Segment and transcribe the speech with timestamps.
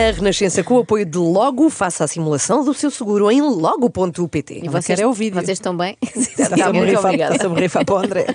[0.00, 4.60] Na Renascença, com o apoio de Logo, faça a simulação do seu seguro em logo.pt.
[4.64, 5.34] E vocês, é o vídeo.
[5.38, 5.94] vocês estão bem?
[6.02, 8.26] Está Está-me a rifar- a rifar para o André.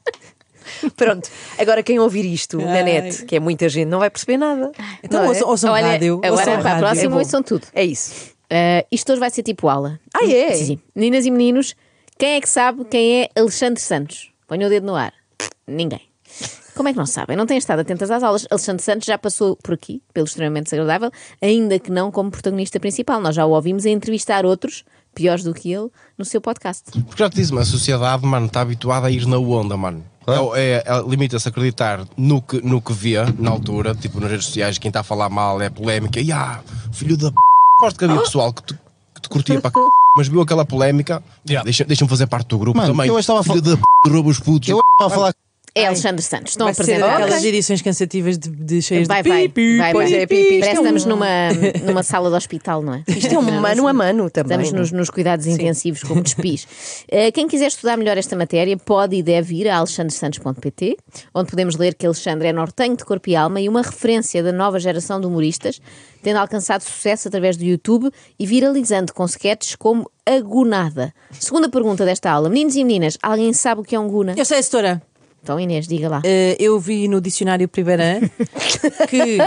[0.96, 4.72] Pronto, agora quem ouvir isto na net, que é muita gente, não vai perceber nada.
[5.04, 5.28] Então Não é?
[5.28, 6.14] ouçam, ouçam Olha, rádio.
[6.24, 6.78] agora ouçam para a rádio.
[6.80, 7.66] próxima É ouçam tudo.
[7.74, 8.30] É isso.
[8.50, 10.00] Uh, isto hoje vai ser tipo aula.
[10.14, 10.52] Ah, é?
[10.54, 10.80] Sim, sim.
[10.94, 11.76] Meninas e meninos,
[12.18, 14.30] quem é que sabe quem é Alexandre Santos?
[14.48, 15.12] Ponha o dedo no ar.
[15.66, 16.00] Ninguém.
[16.74, 17.36] Como é que não sabem?
[17.36, 18.46] Não têm estado atentas às aulas.
[18.50, 23.20] Alexandre Santos já passou por aqui, pelo extremamente desagradável, ainda que não como protagonista principal.
[23.20, 26.84] Nós já o ouvimos a entrevistar outros, piores do que ele, no seu podcast.
[27.04, 30.02] Porque já te disse, a sociedade, mano, está habituada a ir na onda, mano.
[30.26, 34.30] É, é- é- Limita-se a acreditar no que, no que vê, na altura, tipo nas
[34.30, 36.20] redes sociais, quem está a falar mal é polémica.
[36.20, 36.60] E ah,
[36.92, 37.36] filho da p.
[37.80, 38.74] Gosto que havia pessoal que te,
[39.14, 39.76] que te curtia para c...
[40.16, 41.22] mas viu aquela polémica.
[41.44, 43.08] Deixa- Deixa-me fazer parte do grupo Mano, também.
[43.08, 43.82] eu estava a filho da p.
[44.08, 44.68] rouba os putos.
[44.68, 45.34] Eu estava a falar
[45.74, 46.52] É Alexandre Santos.
[46.52, 47.22] Estão Vai ser apresentados.
[47.24, 49.78] aquelas edições cansativas de, de cheias Vai, de vai, pipi.
[49.78, 50.12] vai, vai.
[50.12, 50.34] é, pipi.
[50.36, 51.26] Parece que Isto é um- estamos numa,
[51.86, 53.04] numa sala de hospital, não é?
[53.08, 54.60] Isto é um mano a mano também.
[54.60, 56.64] Estamos nos, nos cuidados intensivos, como despis.
[57.10, 60.96] Uh, quem quiser estudar melhor esta matéria pode e deve ir a alexandresantos.pt,
[61.34, 64.52] onde podemos ler que Alexandre é nortenho de corpo e alma e uma referência da
[64.52, 65.80] nova geração de humoristas,
[66.22, 71.12] tendo alcançado sucesso através do YouTube e viralizando com sketches como a Gunada.
[71.30, 72.48] Segunda pergunta desta aula.
[72.48, 74.34] Meninos e meninas, alguém sabe o que é um Guna?
[74.36, 75.02] Eu sei, setora.
[75.42, 76.22] Então Inês, diga lá.
[76.24, 78.20] Eh, eu vi no dicionário Primeirã
[79.10, 79.38] que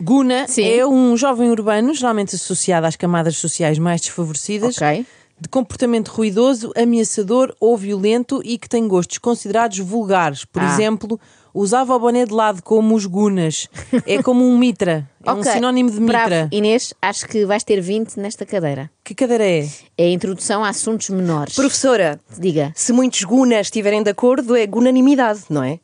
[0.00, 0.68] Guna Sim.
[0.68, 5.06] é um jovem urbano, geralmente associado às camadas sociais mais desfavorecidas, Ok.
[5.40, 10.44] De comportamento ruidoso, ameaçador ou violento e que tem gostos considerados vulgares.
[10.44, 10.72] Por Ah.
[10.72, 11.18] exemplo,
[11.52, 13.68] usava o boné de lado como os Gunas.
[14.06, 15.08] É como um mitra.
[15.24, 15.50] É um Ok.
[15.52, 16.24] sinónimo de Bravo.
[16.30, 16.48] mitra.
[16.52, 18.88] Inês, acho que vais ter 20 nesta cadeira.
[19.04, 19.68] Que cadeira é?
[19.98, 21.54] É a introdução a assuntos menores.
[21.56, 22.72] Professora, Diga.
[22.76, 25.80] se muitos gunas estiverem de acordo, é gunanimidade, não é?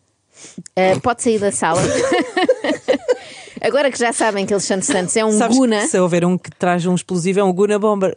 [0.78, 1.82] Uh, pode sair da sala.
[3.60, 6.48] Agora que já sabem que Alexandre Santos é um Sabes Guna, se houver um que
[6.48, 8.16] traz um explosivo é um Guna Bomber.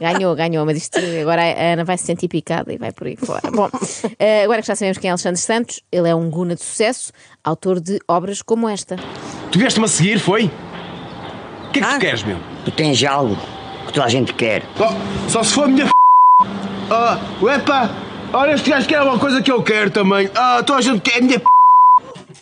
[0.00, 3.16] Ganhou, ganhou, mas isto agora a Ana vai se sentir picada e vai por aí
[3.16, 3.50] fora.
[3.50, 6.62] Bom, uh, agora que já sabemos quem é Alexandre Santos, ele é um Guna de
[6.62, 7.12] sucesso,
[7.44, 8.96] autor de obras como esta.
[9.52, 10.50] Tu vieste-me a seguir, foi?
[11.68, 11.94] O que é que Ah.
[11.94, 12.38] tu queres, meu?
[12.64, 13.36] Tu tens algo
[13.86, 14.62] que toda a gente quer.
[14.76, 14.88] Só,
[15.28, 15.92] só se for a minha f...
[16.90, 17.18] Ah,
[17.54, 17.90] epa!
[18.32, 20.30] Olha, este gajo quer uma coisa que eu quero também.
[20.34, 21.44] Ah, toda a gente quer a minha p...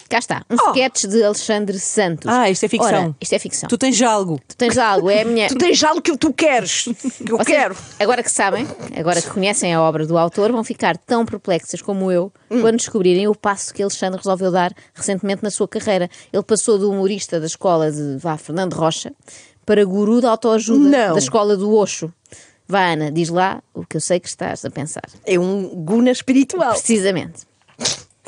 [0.08, 2.26] Cá está, um sketch de Alexandre Santos.
[2.32, 3.04] Ah, isto é ficção.
[3.04, 3.68] Ora, isto é ficção.
[3.68, 4.40] Tu tens algo.
[4.48, 5.48] Tu tens algo, é a minha.
[5.48, 7.76] Tu tens algo que tu queres, que eu Vocês, quero.
[8.00, 12.10] Agora que sabem, agora que conhecem a obra do autor, vão ficar tão perplexas como
[12.10, 12.62] eu Hum.
[12.62, 16.08] quando descobrirem o passo que Alexandre resolveu dar recentemente na sua carreira.
[16.32, 19.12] Ele passou do humorista da escola de vá, Fernando Rocha
[19.66, 21.12] para guru da autoajuda Não.
[21.12, 22.10] da escola do Oxo.
[22.66, 25.02] Vá, Ana, diz lá o que eu sei que estás a pensar.
[25.26, 26.72] É um guna espiritual.
[26.72, 27.47] Precisamente.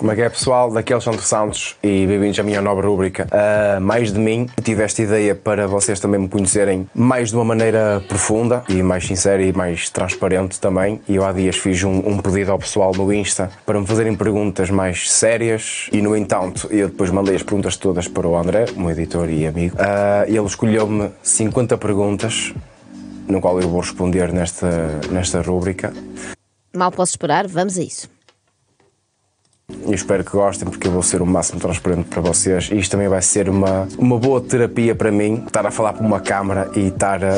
[0.00, 0.70] Como é que é pessoal?
[0.70, 4.48] Daqui é Alexandre Santos e bem-vindos à minha nova rúbrica ah, Mais de mim.
[4.56, 8.82] Eu tive esta ideia para vocês também me conhecerem mais de uma maneira profunda e
[8.82, 11.02] mais sincera e mais transparente também.
[11.06, 14.16] E eu há dias fiz um, um pedido ao pessoal no Insta para me fazerem
[14.16, 18.64] perguntas mais sérias e, no entanto, eu depois mandei as perguntas todas para o André,
[18.74, 19.76] meu editor e amigo.
[20.26, 22.54] E ele escolheu-me 50 perguntas,
[23.28, 25.92] no qual eu vou responder nesta, nesta rúbrica.
[26.74, 28.08] Mal posso esperar, vamos a isso.
[29.86, 32.68] E espero que gostem, porque eu vou ser o máximo transparente para vocês.
[32.72, 36.06] E isto também vai ser uma, uma boa terapia para mim, estar a falar para
[36.06, 37.28] uma câmara e estar a,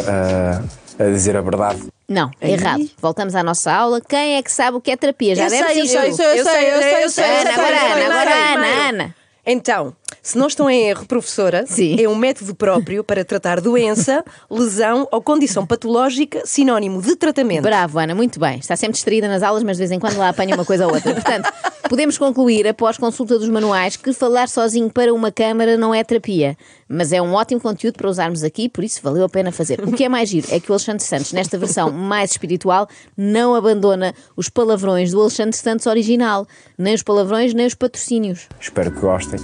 [0.98, 1.82] a- a dizer a verdade.
[2.08, 2.88] Não, errado.
[3.00, 4.00] Voltamos à nossa aula.
[4.00, 5.34] Quem é que sabe o que é terapia?
[5.34, 7.50] Já Eu deve sei, eu sei, eu sei, eu sei, eu sei, eu sei, Ana,
[7.50, 8.88] eu agora eu Ana, eu agora Ana.
[8.88, 9.14] Ana.
[9.44, 12.00] Então, se não estão em erro, professora, Sim.
[12.00, 17.62] é um método próprio para tratar doença, lesão ou condição patológica, sinónimo de tratamento.
[17.62, 18.60] Bravo, Ana, muito bem.
[18.60, 20.94] Está sempre distraída nas aulas, mas de vez em quando lá apanha uma coisa ou
[20.94, 21.12] outra.
[21.12, 21.52] Portanto,
[21.88, 26.56] podemos concluir, após consulta dos manuais, que falar sozinho para uma câmara não é terapia.
[26.94, 29.80] Mas é um ótimo conteúdo para usarmos aqui, por isso valeu a pena fazer.
[29.80, 32.86] O que é mais giro é que o Alexandre Santos, nesta versão mais espiritual,
[33.16, 36.46] não abandona os palavrões do Alexandre Santos original.
[36.76, 38.46] Nem os palavrões, nem os patrocínios.
[38.60, 39.40] Espero que gostem.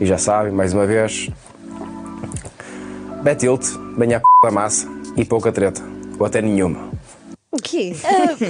[0.00, 1.28] E já sabem, mais uma vez,
[3.24, 3.64] Betilt,
[3.98, 4.86] venha a p da massa
[5.16, 5.82] e pouca treta.
[6.16, 6.90] Ou até nenhuma.
[7.54, 7.94] O quê?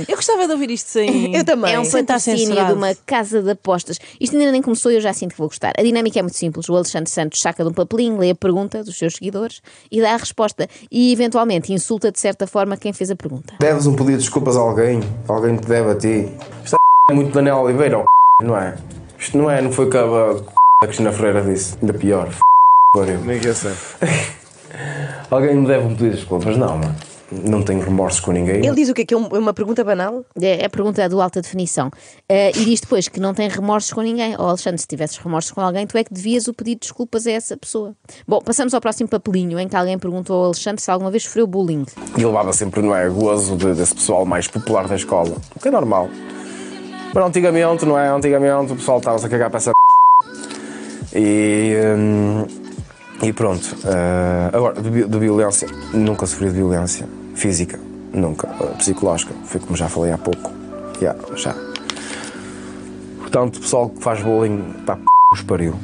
[0.09, 1.37] Eu gostava de ouvir isto sem.
[1.37, 1.75] Eu também.
[1.75, 4.01] É um patrocínio de uma casa de apostas.
[4.19, 5.75] Isto ainda nem começou e eu já sinto que vou gostar.
[5.77, 6.71] A dinâmica é muito simples.
[6.71, 9.61] O Alexandre Santos saca de um papelinho, lê a pergunta dos seus seguidores
[9.93, 10.67] e dá a resposta.
[10.91, 13.55] E, eventualmente, insulta de certa forma quem fez a pergunta.
[13.61, 15.01] Deves um pedido de desculpas a alguém?
[15.29, 16.33] Alguém te deve a ti?
[16.65, 16.79] Isto
[17.11, 18.03] é muito Daniel Oliveira,
[18.43, 18.75] não é?
[19.19, 21.77] Isto não é, não foi o que a, Cristina Freira disse.
[21.83, 22.31] Ainda pior.
[22.95, 23.21] Pariu.
[23.21, 23.73] Nem que eu sei.
[25.31, 26.57] Alguém me deve um pedido de desculpas?
[26.57, 27.14] Não, mano.
[27.43, 28.65] Não tenho remorsos com ninguém.
[28.65, 29.05] Ele diz o quê?
[29.05, 30.25] Que é um- uma pergunta banal?
[30.41, 31.91] É é a pergunta do alta definição.
[32.29, 34.35] Eh, e diz depois que não tem remorsos com ninguém.
[34.39, 37.27] Oh, Alexandre, se tivesses remorsos com alguém, tu é que devias o pedido de desculpas
[37.27, 37.95] a essa pessoa.
[38.29, 41.47] Bom, passamos ao próximo papelinho em que alguém perguntou ao Alexandre se alguma vez sofreu
[41.47, 41.85] bullying.
[42.17, 45.37] E levava sempre, não é, gozo de- desse pessoal mais popular da escola.
[45.57, 46.09] O que é normal.
[47.15, 48.09] Mas antigamente, não é?
[48.09, 49.73] Antigamente o pessoal estava-se a cagar para essa
[51.15, 52.47] e, hum,
[53.23, 53.77] e pronto.
[53.85, 57.79] eh, agora, de, de violência, nunca sofri de violência física.
[58.13, 58.49] Nunca.
[58.61, 60.51] Eh, psicológica, foi como já falei há pouco.
[61.01, 61.55] Já, já.
[63.19, 65.03] Portanto, o pessoal que faz bullying, pá, p...
[65.33, 65.75] os pariu.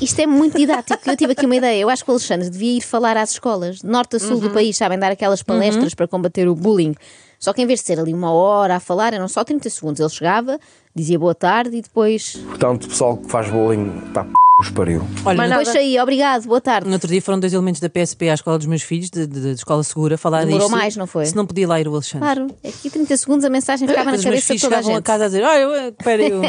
[0.00, 1.00] Isto é muito didático.
[1.08, 1.80] Eu tive aqui uma ideia.
[1.80, 4.50] Eu acho que o Alexandre devia ir falar às escolas, de norte a sul do
[4.50, 6.94] país, sabem, dar aquelas palestras para combater o bullying.
[7.38, 10.00] Só que em vez de ser ali uma hora a falar, eram só 30 segundos.
[10.00, 10.58] Ele chegava,
[10.94, 12.36] dizia boa tarde e depois.
[12.36, 14.32] Portanto, o pessoal que faz bullying, pá, p...
[14.58, 15.02] os pariu.
[15.22, 16.86] Olha, Mas Depois saía, obrigado, boa tarde.
[16.88, 19.40] no outro dia foram dois elementos da PSP à escola dos meus filhos, de, de-
[19.40, 20.70] de escola segura, falar Demorou disto.
[20.78, 21.26] mais, não foi?
[21.26, 22.20] Se não podia lá ir o Alexandre.
[22.20, 24.76] Claro, aqui 30 segundos a mensagem ficava na Depois os meus cabeça de filhos toda
[24.76, 25.04] a chegavam a gente.
[25.04, 26.42] casa a dizer: Olha, eu.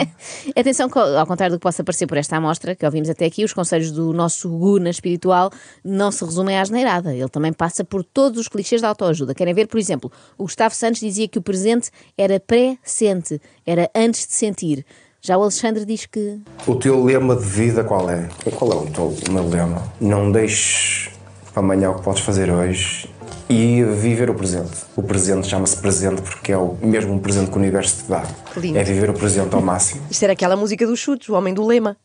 [0.55, 3.43] Atenção, que, ao contrário do que possa parecer por esta amostra que ouvimos até aqui,
[3.43, 5.51] os conselhos do nosso Guna espiritual
[5.83, 7.13] não se resumem à asneirada.
[7.13, 9.35] Ele também passa por todos os clichês da autoajuda.
[9.35, 14.25] Querem ver, por exemplo, o Gustavo Santos dizia que o presente era pré-sente, era antes
[14.25, 14.85] de sentir.
[15.21, 18.29] Já o Alexandre diz que O teu lema de vida qual é?
[18.55, 19.83] Qual é o teu o meu lema?
[19.99, 21.09] Não deixes
[21.53, 23.09] para amanhã o que podes fazer hoje
[23.49, 24.85] e viver o presente.
[24.95, 28.25] O presente chama-se presente porque é o mesmo um presente que o universo te dá.
[28.55, 28.77] Lindo.
[28.77, 30.01] É viver o presente ao máximo.
[30.09, 31.97] Isto era aquela música dos chutes, o homem do lema.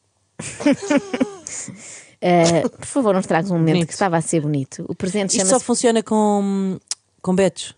[2.22, 3.88] Ah, por favor, nos tragas um momento Bonito.
[3.88, 4.84] que estava a ser bonito.
[4.88, 6.78] O presente Isto só funciona com,
[7.20, 7.74] com betos.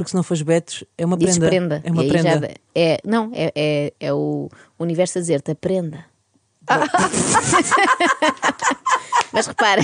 [0.00, 1.46] Porque se não fores betos, é uma prenda.
[1.46, 1.82] prenda.
[1.84, 2.40] É uma prenda.
[2.40, 4.48] já- é, não, é, é, é o
[4.78, 6.06] universo a dizer-te aprenda.
[9.32, 9.82] mas repara,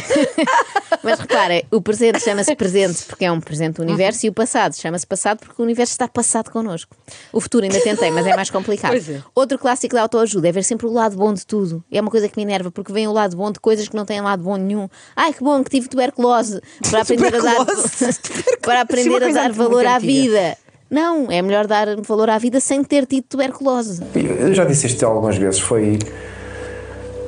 [1.03, 4.75] mas repara, o presente chama-se presente porque é um presente do universo e o passado
[4.75, 6.97] chama-se passado porque o universo está passado connosco.
[7.33, 8.91] O futuro ainda tentei, mas é mais complicado.
[8.91, 9.23] Pois é.
[9.35, 11.85] Outro clássico da autoajuda é ver sempre o lado bom de tudo.
[11.91, 14.05] É uma coisa que me enerva porque vem o lado bom de coisas que não
[14.05, 14.89] têm lado bom nenhum.
[15.15, 16.61] Ai, que bom que tive tuberculose
[16.91, 17.67] para aprender a dar,
[18.63, 20.57] para aprender a dar valor à vida.
[20.89, 24.03] Não, é melhor dar valor à vida sem ter tido tuberculose.
[24.15, 25.99] Eu já disse isto algumas vezes, foi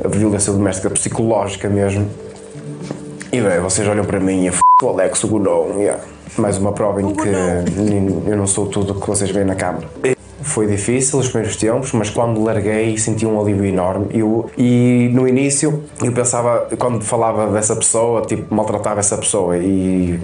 [0.05, 2.09] a violência doméstica psicológica mesmo.
[3.33, 6.03] E bem, vocês olham para mim e f o Alex, o Gunão, yeah.
[6.37, 7.29] mais uma prova em que
[8.27, 9.87] eu não sou tudo o que vocês veem na câmara.
[10.41, 14.07] Foi difícil os primeiros tempos, mas quando larguei senti um alívio enorme.
[14.11, 20.19] Eu, e no início eu pensava, quando falava dessa pessoa, tipo, maltratava essa pessoa e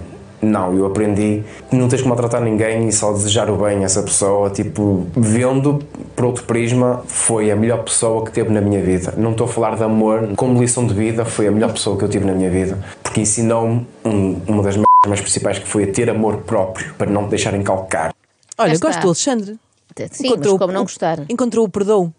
[0.45, 3.83] não, eu aprendi que não tens que maltratar ninguém e só desejar o bem a
[3.83, 4.49] essa pessoa.
[4.49, 5.79] Tipo, vendo
[6.15, 9.13] por outro prisma, foi a melhor pessoa que teve na minha vida.
[9.17, 12.03] Não estou a falar de amor, como lição de vida, foi a melhor pessoa que
[12.03, 12.77] eu tive na minha vida.
[13.03, 17.09] Porque ensinou-me um- uma das merdas mais principais que foi a ter amor próprio, para
[17.09, 18.13] não te deixar encalcar.
[18.57, 19.57] Olha, gosto do Alexandre.
[20.11, 21.19] Sim, mas como não gostar?
[21.29, 22.13] Encontrou o perdão.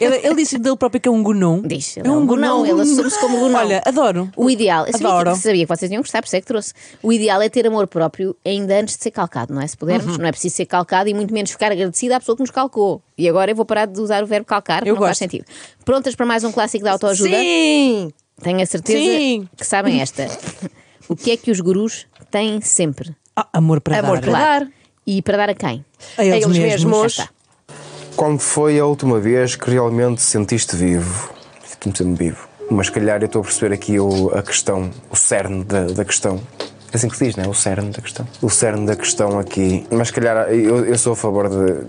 [0.00, 1.62] Ele, ele disse dele próprio que é um gunão.
[1.64, 3.60] Diz, ele é um gunão, ele assume-se como gunão.
[3.60, 4.30] Olha, adoro.
[4.36, 5.32] O ideal, eu sabia Adoro.
[5.32, 6.72] que, sabia que vocês iam gostar, por isso é que trouxe.
[7.02, 9.66] O ideal é ter amor próprio ainda antes de ser calcado, não é?
[9.66, 10.18] Se pudermos, Uhum.
[10.22, 13.00] não é preciso ser calcado e muito menos ficar agradecida à pessoa que nos calcou.
[13.16, 15.18] E agora eu vou parar de usar o verbo calcar, Eu não faz gosto.
[15.20, 15.44] sentido.
[15.84, 17.30] Prontas para mais um clássico da autoajuda?
[17.38, 18.12] Sim!
[18.42, 19.48] Tenho a certeza Sim.
[19.56, 20.26] que sabem esta.
[21.08, 23.14] o que é que os gurus têm sempre?
[23.34, 24.30] Ah, amor para Amor dar.
[24.30, 24.68] para dar.
[25.06, 25.84] E para dar a quem?
[26.18, 27.02] A eles, eles mesmos.
[27.02, 27.28] mesmos.
[28.16, 31.30] Quando foi a última vez que realmente sentiste vivo?
[31.82, 32.48] Sinto-me vivo.
[32.70, 36.40] Mas calhar eu estou a perceber aqui o- a questão, o cerne da, da questão.
[36.92, 37.48] É assim que se diz, não é?
[37.48, 38.26] O cerne da questão.
[38.40, 39.86] O cerne da questão aqui.
[39.90, 41.86] Mas calhar eu, eu sou a favor de.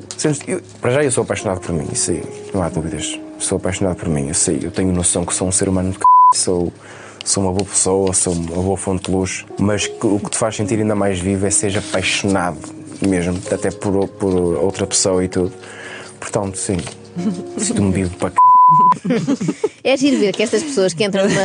[0.48, 3.20] Eu- para já eu sou apaixonado por mim, isso aí, não há dúvidas.
[3.40, 4.60] Sou apaixonado por mim, eu sei.
[4.62, 6.04] Eu tenho noção que sou um ser humano de c...
[6.36, 6.72] sou.
[7.24, 10.56] Sou uma boa pessoa, sou uma boa fonte de luz, mas o que te faz
[10.56, 12.58] sentir ainda mais vivo é ser apaixonado
[13.06, 15.52] mesmo, até por, por outra pessoa e tudo.
[16.20, 16.78] Portanto, sim,
[17.58, 18.36] sinto-me vivo para c...
[19.84, 21.42] É giro ver que estas pessoas que entram numa,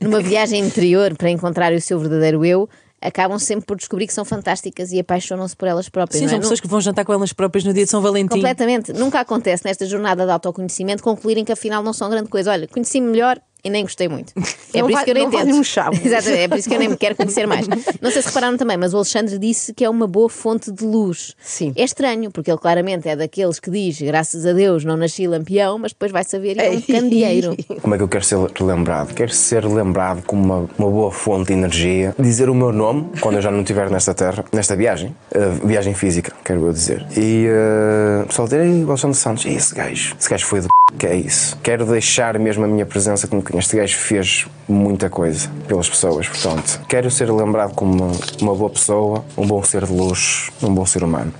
[0.00, 2.68] numa viagem interior para encontrar o seu verdadeiro eu
[3.00, 6.18] acabam sempre por descobrir que são fantásticas e apaixonam-se por elas próprias.
[6.18, 6.30] Sim, não é?
[6.32, 8.34] são pessoas que vão jantar com elas próprias no dia de São Valentim.
[8.34, 8.92] Completamente.
[8.92, 12.50] Nunca acontece nesta jornada de autoconhecimento concluírem que afinal não são grande coisa.
[12.50, 14.32] Olha, conheci-me melhor e nem gostei muito.
[14.74, 15.54] É Não por isso que eu nem tento.
[15.54, 15.96] um chavo.
[16.04, 17.66] Exatamente, é por isso que eu nem me quero conhecer mais.
[18.02, 20.84] Não sei se repararam também, mas o Alexandre disse que é uma boa fonte de
[20.84, 21.34] luz.
[21.40, 21.72] Sim.
[21.74, 25.78] É estranho, porque ele claramente é daqueles que diz, graças a Deus, não nasci lampião,
[25.78, 26.82] mas depois vai saber e é um Ei.
[26.82, 27.56] candeeiro.
[27.80, 29.14] Como é que eu quero ser lembrado?
[29.14, 32.14] Quero ser lembrado como uma, uma boa fonte de energia.
[32.18, 35.16] Dizer o meu nome quando eu já não estiver nesta terra, nesta viagem.
[35.34, 37.06] uh, viagem física, quero eu dizer.
[37.16, 40.14] E uh, pessoal dizer, o Alexandre Santos, e esse gajo?
[40.20, 40.72] Esse gajo foi de p...
[40.98, 41.56] que é isso?
[41.62, 46.28] Quero deixar mesmo a minha presença como que este gajo fez muita coisa pelas pessoas.
[46.28, 50.74] Portanto, quero ser lembrado como uma, uma boa pessoa, um bom ser de luz, um
[50.74, 51.32] bom ser humano.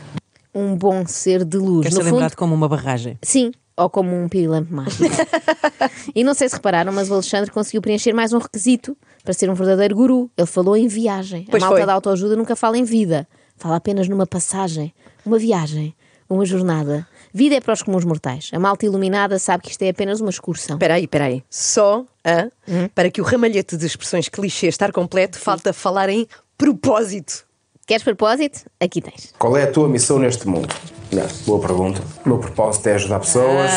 [0.55, 1.87] Um bom ser de luz.
[1.87, 3.19] Quer no ser fundo, lembrado como uma barragem.
[3.23, 5.05] Sim, ou como um pirilampo mágico.
[6.15, 9.51] e não sei se repararam, mas o Alexandre conseguiu preencher mais um requisito para ser
[9.51, 10.31] um verdadeiro guru.
[10.37, 11.47] Ele falou em viagem.
[11.51, 11.87] Pois a malta foi.
[11.87, 13.29] da autoajuda nunca fala em vida.
[13.57, 14.95] Fala apenas numa passagem,
[15.25, 15.95] uma viagem,
[16.29, 17.07] uma jornada.
[17.37, 18.49] Vida é para os comuns mortais.
[18.55, 20.77] A malta iluminada sabe que isto é apenas uma excursão.
[20.77, 21.43] Espera aí, espera aí.
[21.51, 22.89] Só hã, Hum?
[22.95, 26.27] para que o ramalhete de expressões clichê estar completo, falta falar em
[26.57, 27.45] propósito.
[27.87, 28.61] Queres propósito?
[28.81, 29.35] Aqui tens.
[29.39, 30.75] Qual é a tua missão neste mundo?
[31.13, 32.01] Não, boa pergunta.
[32.25, 33.71] O meu propósito é ajudar pessoas.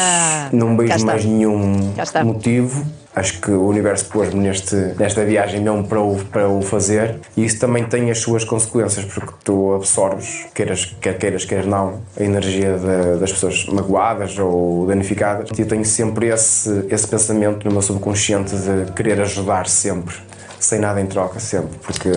[0.53, 2.85] não cá vejo mais nenhum motivo.
[3.15, 7.15] Acho que o universo pôs-me neste, nesta viagem mesmo para o, para o fazer.
[7.35, 12.01] E isso também tem as suas consequências, porque tu absorves, queiras, quer queiras, quer não,
[12.17, 15.49] a energia da- das pessoas magoadas ou danificadas.
[15.57, 20.15] E eu tenho sempre esse, esse pensamento no meu subconsciente de querer ajudar sempre,
[20.59, 21.77] sem nada em troca, sempre.
[21.79, 22.11] Porque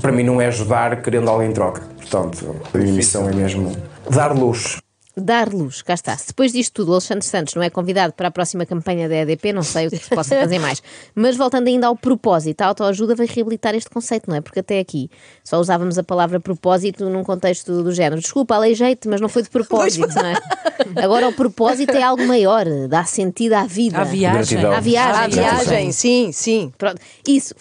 [0.00, 1.82] para mim não é ajudar querendo algo em troca.
[1.96, 3.76] Portanto, a minha missão é mesmo
[4.08, 4.76] dar luz.
[5.18, 6.14] Dar luz, cá está.
[6.14, 9.14] Se depois disto tudo o Alexandre Santos não é convidado para a próxima campanha da
[9.16, 10.82] EDP, não sei o que se possa fazer mais.
[11.14, 14.42] Mas voltando ainda ao propósito, a autoajuda vai reabilitar este conceito, não é?
[14.42, 15.10] Porque até aqui
[15.42, 18.20] só usávamos a palavra propósito num contexto do género.
[18.20, 20.34] Desculpa, aleijei-te, mas não foi de propósito, não é?
[21.02, 23.96] Agora o propósito é algo maior, dá sentido à vida.
[23.98, 24.66] À viagem.
[24.66, 25.44] À viagem.
[25.44, 26.70] A viagem, sim, sim.
[26.76, 27.54] Pronto, isso.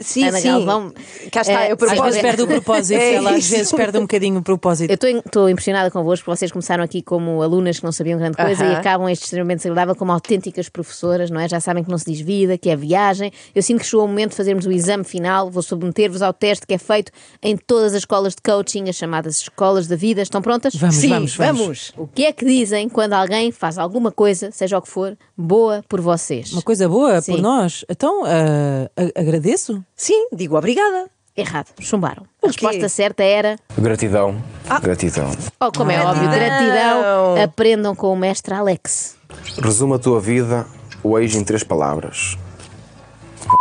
[0.00, 0.48] Sim, Ana sim.
[0.48, 0.92] Galvão,
[1.32, 4.02] Cá está, é o Às vezes perde o propósito, É ela às vezes perde um
[4.02, 4.90] bocadinho o propósito.
[4.90, 8.64] Eu estou impressionada convosco, porque vocês começaram aqui como alunas que não sabiam grande coisa
[8.64, 8.72] Aham.
[8.72, 11.48] e acabam este extremamente desagradável como autênticas professoras, não é?
[11.48, 13.32] Já sabem que não se diz vida, que é viagem.
[13.54, 16.66] Eu sinto que chegou o momento de fazermos o exame final, vou submeter-vos ao teste
[16.66, 17.10] que é feito
[17.42, 20.22] em todas as escolas de coaching, as chamadas escolas da vida.
[20.22, 20.74] Estão prontas?
[20.74, 21.60] Vamos, Sim, vamos, vamos.
[21.60, 21.92] vamos.
[21.96, 25.82] O que é que dizem quando alguém faz alguma coisa, seja o que for, boa
[25.88, 26.52] por vocês?
[26.52, 27.32] Uma coisa boa Sim.
[27.32, 27.84] por nós.
[27.88, 29.84] Então, a- agradeço.
[29.96, 31.08] Sim, digo obrigada.
[31.36, 32.24] Errado, chumbaram.
[32.42, 34.42] A resposta certa era, Gratidão.
[34.80, 35.30] Gratidão.
[35.60, 37.42] oh, como é óbvio, gratidão.
[37.42, 39.16] Aprendam com o mestre Alex.
[39.62, 40.66] Resuma a tua vida
[41.02, 42.38] hoje em três palavras.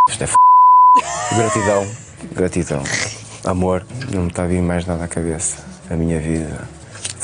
[0.10, 0.36] Isto é f...
[1.36, 1.88] Gratidão.
[2.34, 2.84] Gratidão.
[3.44, 3.86] Amor.
[4.14, 5.64] Não me está a vir mais nada à cabeça.
[5.90, 6.68] A minha vida.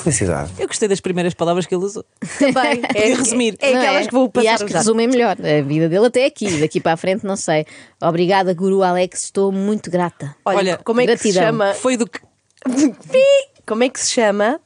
[0.01, 0.51] Felicidade.
[0.57, 2.03] Eu gostei das primeiras palavras que ele usou.
[2.39, 2.81] Também.
[2.81, 3.55] Podia resumir.
[3.59, 4.07] É aquelas é?
[4.07, 6.59] que vou passar E acho a que resumem melhor a vida dele até aqui.
[6.59, 7.65] Daqui para a frente, não sei.
[8.01, 9.25] Obrigada, Guru Alex.
[9.25, 10.35] Estou muito grata.
[10.43, 11.73] Olha, Olha, como é que se chama?
[11.75, 12.19] Foi do que.
[13.63, 14.59] Como é que se chama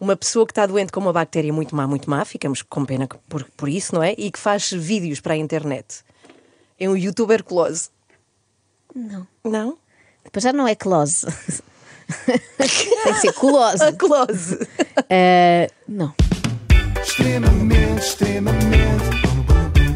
[0.00, 3.08] uma pessoa que está doente com uma bactéria muito má, muito má, ficamos com pena
[3.28, 4.14] por, por isso, não é?
[4.16, 6.02] E que faz vídeos para a internet.
[6.78, 7.90] É um youtuber close.
[8.94, 9.26] Não.
[9.44, 9.78] Não?
[10.24, 11.26] Depois já não é close.
[12.26, 13.82] Tem que ser colose.
[13.82, 14.58] A close.
[15.08, 16.14] Eh, não.
[17.02, 19.04] Extremamente, extremamente.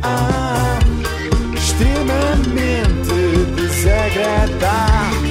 [0.02, 0.79] Ah,
[1.55, 3.11] extremamente
[3.57, 5.29] desagradável.